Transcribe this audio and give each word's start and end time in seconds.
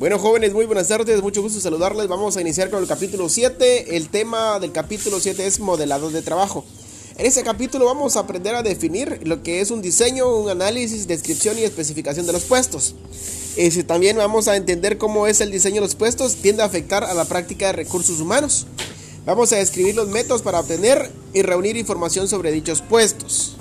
Bueno 0.00 0.18
jóvenes, 0.18 0.54
muy 0.54 0.64
buenas 0.64 0.88
tardes, 0.88 1.20
mucho 1.20 1.42
gusto 1.42 1.60
saludarles. 1.60 2.08
Vamos 2.08 2.34
a 2.34 2.40
iniciar 2.40 2.70
con 2.70 2.80
el 2.80 2.88
capítulo 2.88 3.28
7. 3.28 3.98
El 3.98 4.08
tema 4.08 4.58
del 4.58 4.72
capítulo 4.72 5.20
7 5.20 5.46
es 5.46 5.60
modelado 5.60 6.08
de 6.08 6.22
trabajo. 6.22 6.64
En 7.18 7.26
este 7.26 7.42
capítulo 7.42 7.84
vamos 7.84 8.16
a 8.16 8.20
aprender 8.20 8.54
a 8.54 8.62
definir 8.62 9.20
lo 9.24 9.42
que 9.42 9.60
es 9.60 9.70
un 9.70 9.82
diseño, 9.82 10.26
un 10.38 10.48
análisis, 10.48 11.06
descripción 11.06 11.58
y 11.58 11.64
especificación 11.64 12.24
de 12.24 12.32
los 12.32 12.44
puestos. 12.44 12.94
Este, 13.58 13.84
también 13.84 14.16
vamos 14.16 14.48
a 14.48 14.56
entender 14.56 14.96
cómo 14.96 15.26
es 15.26 15.42
el 15.42 15.50
diseño 15.50 15.74
de 15.74 15.88
los 15.88 15.96
puestos, 15.96 16.36
tiende 16.36 16.62
a 16.62 16.64
afectar 16.64 17.04
a 17.04 17.12
la 17.12 17.26
práctica 17.26 17.66
de 17.66 17.72
recursos 17.72 18.20
humanos. 18.20 18.66
Vamos 19.26 19.52
a 19.52 19.56
describir 19.56 19.96
los 19.96 20.08
métodos 20.08 20.40
para 20.40 20.60
obtener 20.60 21.10
y 21.34 21.42
reunir 21.42 21.76
información 21.76 22.26
sobre 22.26 22.52
dichos 22.52 22.80
puestos. 22.80 23.54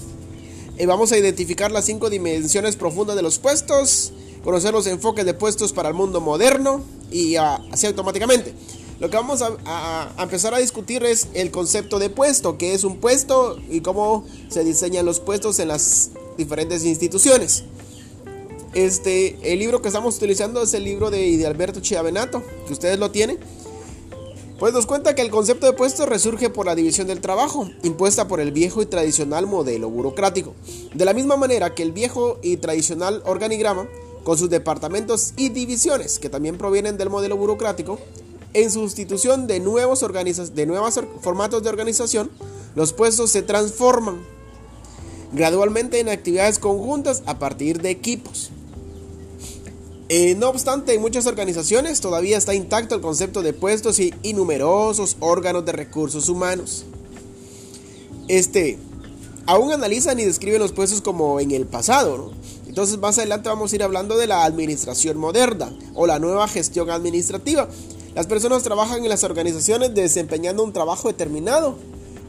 Y 0.77 0.85
vamos 0.85 1.11
a 1.11 1.17
identificar 1.17 1.69
las 1.69 1.83
cinco 1.83 2.09
dimensiones 2.09 2.77
profundas 2.77 3.17
de 3.17 3.23
los 3.23 3.39
puestos 3.39 4.13
conocer 4.43 4.73
los 4.73 4.87
enfoques 4.87 5.25
de 5.25 5.33
puestos 5.33 5.73
para 5.73 5.89
el 5.89 5.95
mundo 5.95 6.21
moderno 6.21 6.83
y 7.11 7.35
así 7.35 7.87
automáticamente. 7.87 8.53
Lo 8.99 9.09
que 9.09 9.15
vamos 9.15 9.41
a, 9.41 10.13
empezar 10.19 10.53
a 10.53 10.57
discutir 10.57 11.03
es 11.05 11.29
el 11.33 11.51
concepto 11.51 11.99
de 11.99 12.09
puesto, 12.09 12.57
qué 12.57 12.73
es 12.73 12.83
un 12.83 12.97
puesto 12.97 13.57
y 13.69 13.79
cómo 13.79 14.25
se 14.49 14.65
diseñan 14.65 15.05
los 15.05 15.21
puestos 15.21 15.59
en 15.59 15.69
las 15.69 16.11
diferentes 16.37 16.83
instituciones. 16.83 17.63
Este, 18.73 19.37
el 19.41 19.59
libro 19.59 19.81
que 19.81 19.87
estamos 19.87 20.17
utilizando 20.17 20.61
es 20.61 20.73
el 20.73 20.83
libro 20.83 21.09
de, 21.09 21.45
Alberto 21.47 21.79
Chiavenato, 21.79 22.43
que 22.67 22.73
ustedes 22.73 22.99
lo 22.99 23.09
tienen. 23.09 23.39
Pues 24.59 24.73
nos 24.73 24.85
cuenta 24.85 25.15
que 25.15 25.21
el 25.21 25.31
concepto 25.31 25.65
de 25.65 25.71
puesto 25.71 26.05
resurge 26.05 26.49
por 26.49 26.65
la 26.65 26.75
división 26.75 27.07
del 27.07 27.21
trabajo, 27.21 27.69
impuesta 27.83 28.27
por 28.27 28.41
el 28.41 28.51
viejo 28.51 28.81
y 28.81 28.85
tradicional 28.85 29.47
modelo 29.47 29.89
burocrático. 29.89 30.53
De 30.93 31.05
la 31.05 31.13
misma 31.13 31.37
manera 31.37 31.73
que 31.73 31.83
el 31.83 31.93
viejo 31.93 32.37
y 32.41 32.57
tradicional 32.57 33.23
organigrama 33.25 33.87
con 34.29 34.37
sus 34.37 34.51
departamentos 34.51 35.33
y 35.37 35.49
divisiones, 35.49 36.19
que 36.19 36.29
también 36.29 36.59
provienen 36.59 36.99
del 36.99 37.09
modelo 37.09 37.35
burocrático, 37.35 37.97
en 38.53 38.69
sustitución 38.69 39.47
de 39.47 39.59
nuevos, 39.59 40.05
formatos 41.21 41.63
de 41.63 41.69
organización, 41.69 42.29
los 42.75 42.93
puestos 42.93 43.31
se 43.31 43.41
transforman 43.41 44.19
gradualmente 45.33 45.99
en 45.99 46.09
actividades 46.09 46.59
conjuntas 46.59 47.23
a 47.25 47.39
partir 47.39 47.81
de 47.81 47.89
equipos. 47.89 48.51
Eh, 50.09 50.35
no 50.35 50.49
obstante, 50.49 50.93
en 50.93 51.01
muchas 51.01 51.25
organizaciones 51.25 51.99
todavía 51.99 52.37
está 52.37 52.53
intacto 52.53 52.93
el 52.93 53.01
concepto 53.01 53.41
de 53.41 53.53
puestos 53.53 53.97
y, 53.97 54.13
numerosos 54.35 55.17
órganos 55.21 55.65
de 55.65 55.71
recursos 55.71 56.29
humanos. 56.29 56.85
Este, 58.27 58.77
aún 59.47 59.73
analizan 59.73 60.19
y 60.19 60.23
describen 60.23 60.59
los 60.59 60.71
puestos 60.71 61.01
como 61.01 61.39
en 61.39 61.49
el 61.49 61.65
pasado, 61.65 62.31
Entonces 62.69 62.99
más 62.99 63.17
adelante 63.17 63.49
vamos 63.49 63.73
a 63.73 63.75
ir 63.75 63.83
hablando 63.83 64.15
de 64.15 64.27
la 64.27 64.45
administración 64.45 65.17
moderna 65.17 65.73
o 65.95 66.05
la 66.05 66.19
nueva 66.19 66.47
gestión 66.47 66.91
administrativa. 66.91 67.67
Las 68.13 68.27
personas 68.27 68.61
trabajan 68.61 69.03
en 69.03 69.09
las 69.09 69.23
organizaciones 69.23 69.95
desempeñando 69.95 70.63
un 70.63 70.71
trabajo 70.71 71.07
determinado. 71.07 71.75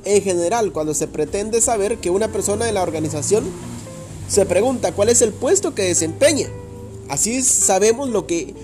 En 0.06 0.22
general, 0.22 0.72
cuando 0.72 0.94
se 0.94 1.06
pretende 1.06 1.60
saber 1.60 1.98
que 1.98 2.08
una 2.08 2.28
persona 2.28 2.64
de 2.64 2.72
la 2.72 2.82
organización 2.82 3.44
se 4.28 4.46
pregunta 4.46 4.92
cuál 4.92 5.10
es 5.10 5.20
el 5.20 5.34
puesto 5.34 5.74
que 5.74 5.82
desempeña. 5.82 6.48
Así 7.10 7.42
sabemos 7.42 8.08
lo 8.08 8.26
que 8.26 8.54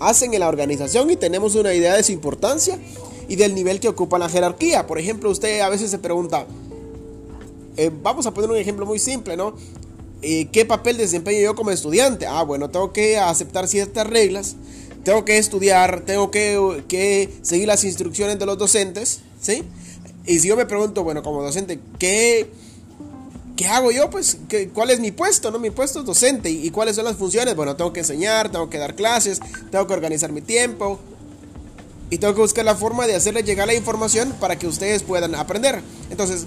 hacen 0.00 0.34
en 0.34 0.40
la 0.40 0.48
organización 0.48 1.08
y 1.12 1.16
tenemos 1.16 1.54
una 1.54 1.72
idea 1.72 1.94
de 1.94 2.02
su 2.02 2.10
importancia 2.10 2.80
y 3.28 3.36
del 3.36 3.54
nivel 3.54 3.78
que 3.78 3.86
ocupa 3.86 4.18
la 4.18 4.28
jerarquía. 4.28 4.88
Por 4.88 4.98
ejemplo, 4.98 5.30
usted 5.30 5.60
a 5.60 5.68
veces 5.68 5.88
se 5.88 6.00
pregunta, 6.00 6.46
eh, 7.76 7.92
vamos 8.02 8.26
a 8.26 8.34
poner 8.34 8.50
un 8.50 8.56
ejemplo 8.56 8.86
muy 8.86 8.98
simple, 8.98 9.36
¿no? 9.36 9.54
Eh, 10.28 10.48
¿Qué 10.50 10.64
papel 10.64 10.96
desempeño 10.96 11.40
yo 11.40 11.54
como 11.54 11.70
estudiante? 11.70 12.26
Ah, 12.26 12.42
bueno, 12.42 12.68
tengo 12.68 12.92
que 12.92 13.16
aceptar 13.16 13.68
ciertas 13.68 14.04
reglas, 14.08 14.56
tengo 15.04 15.24
que 15.24 15.38
estudiar, 15.38 16.00
tengo 16.00 16.32
que, 16.32 17.32
seguir 17.42 17.68
las 17.68 17.84
instrucciones 17.84 18.36
de 18.36 18.44
los 18.44 18.58
docentes, 18.58 19.20
¿sí? 19.40 19.62
Y 20.26 20.40
si 20.40 20.48
yo 20.48 20.56
me 20.56 20.66
pregunto, 20.66 21.04
bueno, 21.04 21.22
como 21.22 21.44
docente, 21.44 21.78
¿qué, 22.00 22.50
qué 23.54 23.68
hago 23.68 23.92
yo? 23.92 24.10
Pues, 24.10 24.38
¿cuál 24.74 24.90
es 24.90 24.98
mi 24.98 25.12
puesto? 25.12 25.52
¿No? 25.52 25.60
Mi 25.60 25.70
puesto 25.70 26.00
es 26.00 26.04
docente. 26.04 26.50
¿Y, 26.50 26.70
cuáles 26.70 26.96
son 26.96 27.04
las 27.04 27.14
funciones? 27.14 27.54
Bueno, 27.54 27.76
tengo 27.76 27.92
que 27.92 28.00
enseñar, 28.00 28.50
tengo 28.50 28.68
que 28.68 28.78
dar 28.78 28.96
clases, 28.96 29.38
tengo 29.70 29.86
que 29.86 29.94
organizar 29.94 30.32
mi 30.32 30.40
tiempo. 30.40 30.98
Y 32.10 32.18
tengo 32.18 32.34
que 32.34 32.40
buscar 32.40 32.64
la 32.64 32.74
forma 32.74 33.06
de 33.06 33.14
hacerles 33.14 33.44
llegar 33.44 33.68
la 33.68 33.74
información 33.74 34.34
para 34.40 34.56
que 34.56 34.66
ustedes 34.66 35.04
puedan 35.04 35.36
aprender. 35.36 35.82
Entonces, 36.10 36.46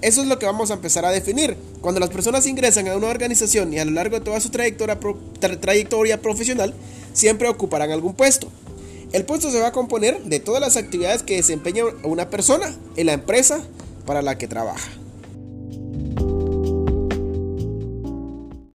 eso 0.00 0.22
es 0.22 0.28
lo 0.28 0.38
que 0.38 0.46
vamos 0.46 0.70
a 0.70 0.74
empezar 0.74 1.04
a 1.04 1.10
definir. 1.10 1.56
Cuando 1.80 2.00
las 2.00 2.10
personas 2.10 2.46
ingresan 2.46 2.88
a 2.88 2.96
una 2.96 3.08
organización 3.08 3.72
y 3.72 3.78
a 3.78 3.84
lo 3.84 3.90
largo 3.92 4.18
de 4.18 4.24
toda 4.24 4.40
su 4.40 4.50
trayectoria, 4.50 6.20
profesional, 6.20 6.74
siempre 7.12 7.48
ocuparán 7.48 7.90
algún 7.90 8.14
puesto. 8.14 8.48
El 9.12 9.24
puesto 9.24 9.50
se 9.50 9.60
va 9.60 9.68
a 9.68 9.72
componer 9.72 10.22
de 10.22 10.38
todas 10.38 10.60
las 10.60 10.76
actividades 10.76 11.22
que 11.22 11.36
desempeña 11.36 11.84
una 12.02 12.28
persona 12.28 12.74
en 12.96 13.06
la 13.06 13.14
empresa 13.14 13.60
para 14.04 14.22
la 14.22 14.36
que 14.36 14.46
trabaja. 14.46 14.97